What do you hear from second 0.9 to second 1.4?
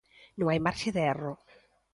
de erro.